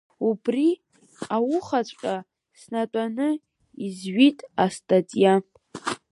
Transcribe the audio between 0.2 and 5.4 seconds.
Убри аухаҵәҟьа снатәаны изҩит астатиа…